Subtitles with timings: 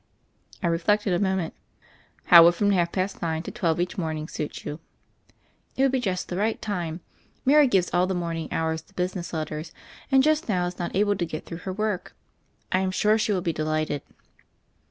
[0.63, 1.53] I reflected for a moment.
[1.53, 3.97] THE FAIRY OF THE SNOWS 201 "How would from half past nine to twelve each
[3.99, 4.79] morning suit you?"
[5.77, 7.01] "It wouldT)e just the right time.
[7.45, 9.71] Mary gives all the morning hours to business letters,
[10.11, 12.15] and just now is not able to ^tt through her work.
[12.71, 14.01] I am sure she will be delighted."